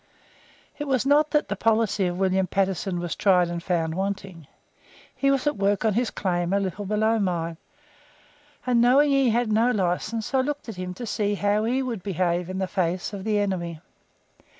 [0.79, 4.47] It was not that the policy of William Patterson was tried and found wanting.
[5.15, 7.57] He was at work on his claim a little below mine,
[8.65, 12.01] and knowing he had no license, I looked at him to see how he would
[12.01, 13.79] behave in the face of the enemy.